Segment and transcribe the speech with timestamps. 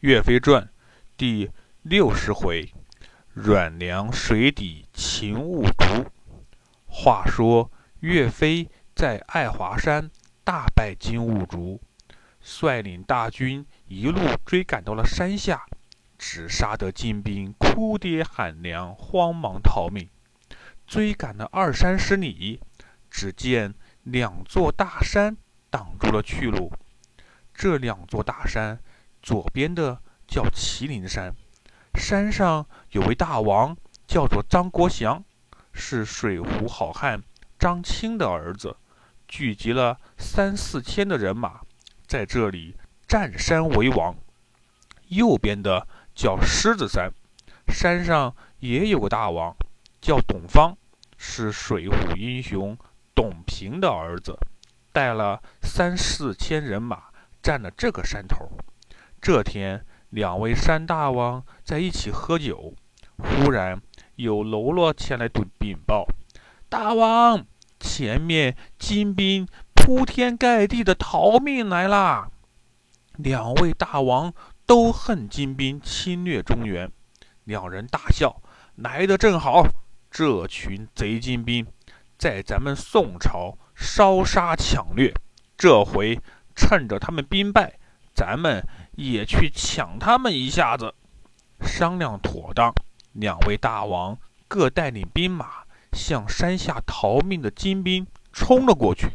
[0.00, 0.66] 岳飞传
[1.18, 1.50] 第
[1.82, 2.72] 六十回：
[3.34, 6.06] 阮梁水底擒兀竹。
[6.86, 10.10] 话说岳飞在爱华山
[10.42, 11.82] 大败金兀术，
[12.40, 15.66] 率领大军一路追赶到了山下，
[16.16, 20.08] 只杀得金兵哭爹喊娘，慌忙逃命。
[20.86, 22.62] 追赶了二三十里，
[23.10, 23.74] 只见
[24.04, 25.36] 两座大山
[25.68, 26.72] 挡住了去路。
[27.52, 28.80] 这两座大山。
[29.22, 31.34] 左边的叫麒麟山，
[31.94, 35.22] 山上有位大王，叫做张国祥，
[35.72, 37.22] 是水浒好汉
[37.58, 38.76] 张青的儿子，
[39.28, 41.60] 聚集了三四千的人马，
[42.06, 44.16] 在这里占山为王。
[45.08, 47.10] 右边的叫狮子山，
[47.68, 49.54] 山上也有个大王，
[50.00, 50.76] 叫董方，
[51.18, 52.78] 是水浒英雄
[53.14, 54.38] 董平的儿子，
[54.92, 57.10] 带了三四千人马，
[57.42, 58.48] 占了这个山头。
[59.20, 62.72] 这天，两位山大王在一起喝酒，
[63.18, 63.78] 忽然
[64.16, 66.06] 有喽啰前来禀报
[66.70, 67.44] ：“大王，
[67.78, 72.30] 前面金兵铺天盖地的逃命来啦！”
[73.18, 74.32] 两位大王
[74.64, 76.90] 都恨金兵侵略中原，
[77.44, 78.40] 两人大笑
[78.76, 79.66] ：“来得正好，
[80.10, 81.66] 这群贼金兵
[82.16, 85.12] 在咱们宋朝烧杀抢掠，
[85.58, 86.18] 这回
[86.56, 87.74] 趁着他们兵败。”
[88.12, 88.66] 咱们
[89.00, 90.94] 也去抢他们一下子，
[91.62, 92.70] 商量妥当，
[93.14, 99.12] 两位大王各带领兵马向山下逃命的金兵冲了过去。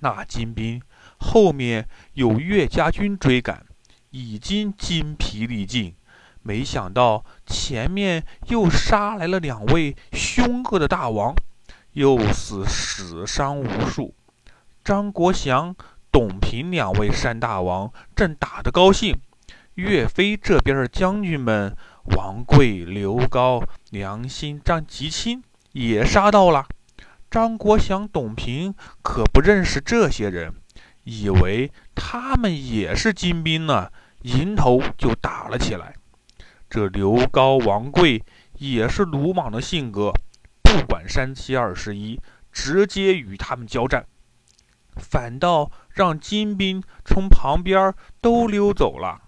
[0.00, 0.82] 那金兵
[1.16, 3.64] 后面有岳家军追赶，
[4.10, 5.94] 已经筋疲力尽，
[6.42, 11.34] 没想到前面又杀来了两位凶恶的大王，
[11.92, 14.14] 又是死伤无数。
[14.84, 15.74] 张国祥。
[16.12, 19.18] 董平两位山大王正打得高兴，
[19.76, 21.74] 岳飞这边的将军们
[22.16, 26.66] 王贵、刘高、梁兴、张吉清也杀到了。
[27.30, 30.52] 张国祥、董平可不认识这些人，
[31.04, 33.90] 以为他们也是金兵呢，
[34.20, 35.94] 迎头就打了起来。
[36.68, 38.22] 这刘高、王贵
[38.58, 40.12] 也是鲁莽的性格，
[40.62, 42.20] 不管三七二十一，
[42.52, 44.04] 直接与他们交战。
[44.96, 49.22] 反倒让金兵从旁边都溜走了。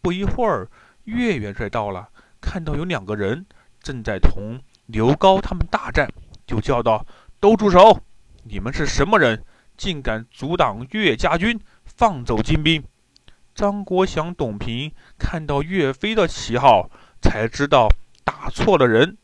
[0.00, 0.68] 不一会儿，
[1.04, 2.08] 岳元帅到了，
[2.40, 3.46] 看到有两个人
[3.80, 6.08] 正在同刘高他们大战，
[6.46, 7.04] 就叫道
[7.40, 8.00] ：“都住手！
[8.44, 9.44] 你们是什么人？
[9.76, 12.82] 竟敢阻挡岳家军，放走金兵？”
[13.54, 16.90] 张国祥、董平看到岳飞的旗号，
[17.20, 17.88] 才知道
[18.22, 19.16] 打错了人，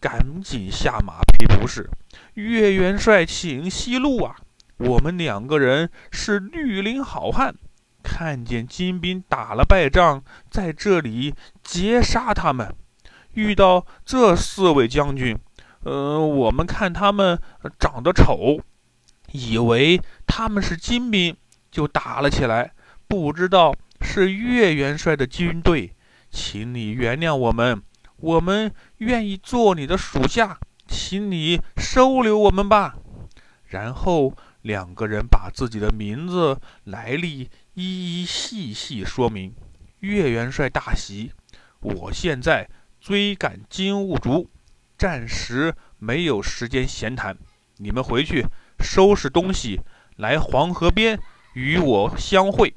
[0.00, 1.90] 赶紧下马赔不是。
[2.34, 4.36] 岳元帅，请息怒啊！
[4.84, 7.54] 我们两个人是绿林好汉，
[8.02, 12.74] 看见金兵打了败仗，在这里截杀他们。
[13.34, 15.38] 遇到这四位将军，
[15.84, 17.40] 呃，我们看他们
[17.78, 18.60] 长得丑，
[19.30, 21.36] 以为他们是金兵，
[21.70, 22.72] 就打了起来。
[23.06, 25.94] 不知道是岳元帅的军队，
[26.28, 27.80] 请你原谅我们，
[28.16, 32.96] 我们愿意做你的属下，请你收留我们吧。
[33.66, 34.34] 然后。
[34.62, 39.54] 两个人把自己的名字来历一一细细说明。
[40.00, 41.32] 岳元帅大喜，
[41.80, 42.68] 我现在
[43.00, 44.48] 追赶金兀术，
[44.96, 47.36] 暂时没有时间闲谈。
[47.76, 48.46] 你们回去
[48.80, 49.80] 收拾东西，
[50.16, 51.18] 来黄河边
[51.54, 52.74] 与我相会。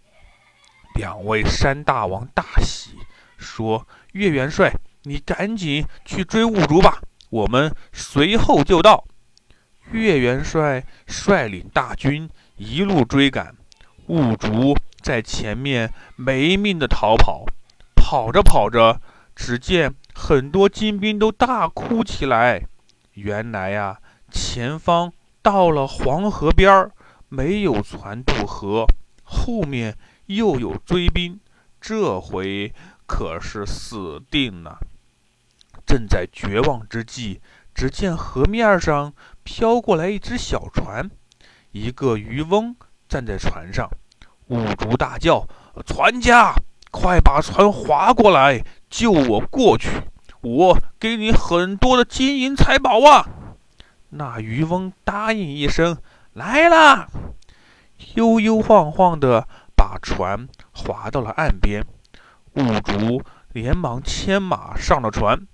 [0.95, 2.91] 两位山大王大喜，
[3.38, 9.05] 说：“岳元帅，你赶紧去追兀术吧，我们随后就到。”
[9.95, 13.56] 岳元帅率领大军一路追赶，
[14.07, 17.45] 兀竹在前面没命的逃跑。
[17.95, 19.01] 跑着跑着，
[19.35, 22.61] 只见很多金兵都大哭起来。
[23.13, 25.11] 原来呀，前方
[25.41, 26.91] 到了黄河边儿，
[27.29, 28.85] 没有船渡河，
[29.23, 31.39] 后面又有追兵，
[31.79, 32.73] 这回
[33.07, 34.77] 可是死定了。
[35.86, 37.41] 正在绝望之际。
[37.74, 39.13] 只见河面上
[39.45, 41.09] 飘过来一只小船，
[41.71, 42.75] 一个渔翁
[43.07, 43.88] 站在船上。
[44.47, 45.47] 五竹大叫
[45.86, 46.53] ：“船家，
[46.92, 50.01] 快把船划过来，救我过去！
[50.42, 53.30] 我给你很多的金银财宝啊！”
[54.09, 55.98] 那渔翁答应一声
[56.33, 57.07] ：“来啦！”
[58.15, 61.86] 悠悠晃晃地把船划到了岸边。
[62.56, 63.21] 五竹
[63.53, 65.48] 连忙牵马上了船。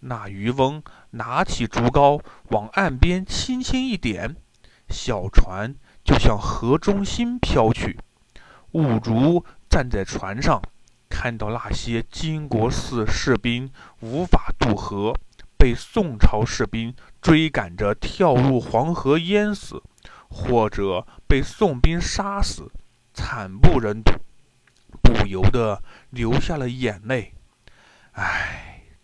[0.00, 4.36] 那渔翁拿起竹篙，往岸边轻轻一点，
[4.88, 7.98] 小船就向河中心飘去。
[8.72, 10.62] 五竹站在船上，
[11.08, 13.70] 看到那些金国寺士兵
[14.00, 15.14] 无法渡河，
[15.58, 19.82] 被宋朝士兵追赶着跳入黄河淹死，
[20.28, 22.70] 或者被宋兵杀死，
[23.12, 24.12] 惨不忍睹，
[25.02, 27.34] 不由得流下了眼泪。
[28.12, 28.59] 唉，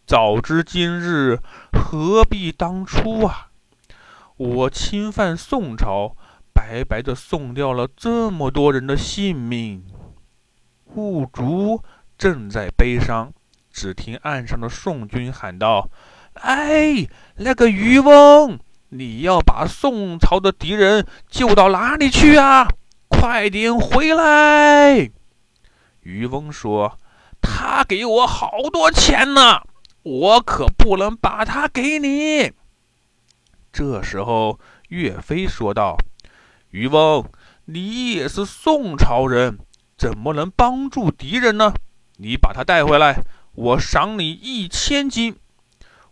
[0.07, 1.41] 早知今日，
[1.73, 3.49] 何必当初啊！
[4.37, 6.17] 我侵犯宋朝，
[6.55, 9.85] 白白的送掉了这么多人的性命。
[10.95, 11.83] 兀竹。
[12.17, 13.31] 正在悲伤，
[13.71, 15.91] 只听岸上的宋军喊道
[16.41, 17.07] ：“哎，
[17.37, 18.59] 那个渔翁，
[18.89, 22.69] 你要把宋朝的敌人救到哪里去啊？
[23.09, 25.11] 快点回来！”
[26.05, 26.99] 渔翁说
[27.43, 29.61] ：“他给我好多钱呢，
[30.07, 32.53] 我可不能把他给你。”
[33.73, 35.99] 这时候，岳飞说道
[36.71, 37.25] ：“渔翁，
[37.65, 39.59] 你也是宋朝人，
[39.99, 41.75] 怎么能帮助敌人呢？”
[42.19, 43.21] 你把他带回来，
[43.55, 45.37] 我赏你一千金。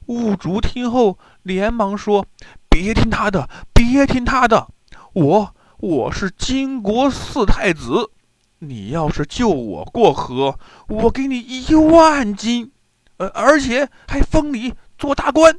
[0.06, 2.26] 兀竹听后连忙说
[2.69, 4.69] ：“别听他的，别听他的，
[5.12, 8.11] 我我是金国四太子，
[8.58, 10.58] 你要是救我过河，
[10.88, 12.70] 我给你一万金，
[13.17, 15.59] 呃，而且还封你做大官。”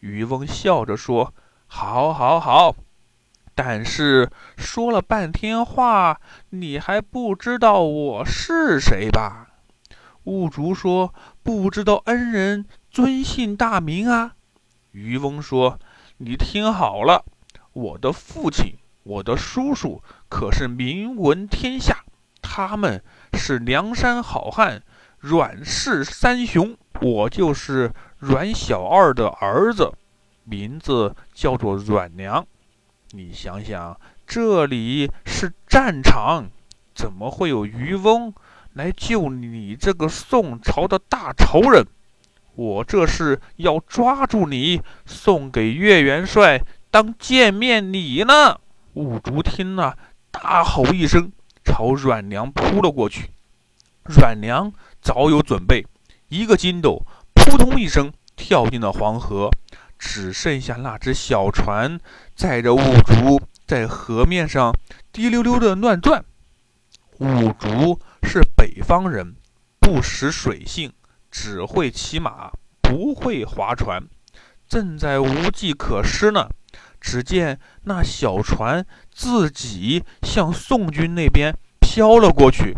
[0.00, 1.34] 渔翁笑着说
[1.66, 2.74] ：“好，好，好。”
[3.56, 6.20] 但是说了半天话，
[6.50, 9.48] 你还不知道我是谁吧？
[10.24, 11.14] 兀竹说
[11.44, 14.34] ：“不知道恩人尊姓大名啊？”
[14.90, 15.78] 渔翁说
[16.18, 17.24] ：“你听好了，
[17.72, 22.04] 我的父亲、我的叔叔可是名闻天下，
[22.42, 24.82] 他们是梁山好汉
[25.26, 29.90] 阮氏三雄，我就是阮小二的儿子，
[30.44, 32.46] 名字叫做阮良。”
[33.12, 36.50] 你想想，这里是战场，
[36.94, 38.34] 怎么会有渔翁
[38.74, 41.86] 来救你这个宋朝的大仇人？
[42.54, 46.60] 我这是要抓住你，送给岳元帅
[46.90, 48.60] 当见面礼呢！
[48.92, 49.96] 五竹听了，
[50.30, 51.32] 大吼一声，
[51.64, 53.30] 朝阮良扑了过去。
[54.04, 55.86] 阮良早有准备，
[56.28, 57.04] 一个筋斗，
[57.34, 59.50] 扑通一声跳进了黄河。
[59.96, 61.98] 只剩下那只小船
[62.34, 64.74] 载着五竹在河面上
[65.12, 66.22] 滴溜溜的乱转。
[67.20, 69.36] 五竹是北方人，
[69.78, 70.92] 不识水性，
[71.30, 72.50] 只会骑马，
[72.82, 74.02] 不会划船，
[74.68, 76.48] 正在无计可施呢。
[77.00, 82.76] 只见那小船自己向宋军那边飘了过去。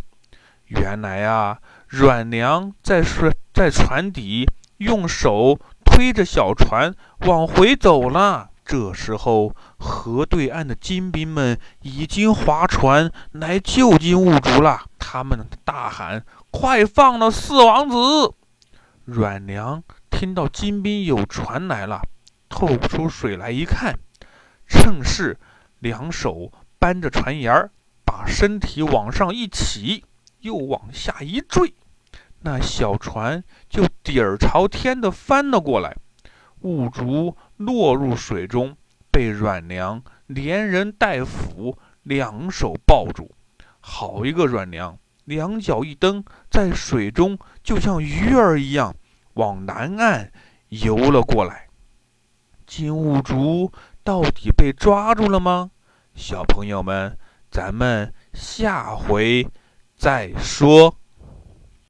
[0.66, 1.58] 原来啊，
[1.88, 4.46] 阮娘在水在船底
[4.78, 5.58] 用手。
[5.96, 8.50] 推着小船往回走了。
[8.66, 14.82] 这时候，河对岸的金兵们已经划船来救金兀竹了。
[14.98, 16.22] 他们大喊
[16.52, 18.34] ：“快放了四王子！”
[19.06, 22.02] 阮娘听到金兵有船来了，
[22.50, 23.98] 透出水来一看，
[24.66, 25.38] 趁势
[25.78, 27.70] 两手扳着船沿儿，
[28.04, 30.04] 把身体往上一起，
[30.40, 31.74] 又往下一坠。
[32.40, 35.96] 那小船就底儿朝天的翻了过来，
[36.60, 38.76] 雾竹落入水中，
[39.10, 43.32] 被阮娘连人带斧两手抱住。
[43.80, 48.94] 好一个阮娘，两脚一蹬，在水中就像鱼儿一样
[49.34, 50.32] 往南岸
[50.68, 51.68] 游了过来。
[52.66, 53.72] 金兀竹
[54.04, 55.70] 到底被抓住了吗？
[56.14, 57.16] 小朋友们，
[57.50, 59.46] 咱们下回
[59.96, 60.94] 再说。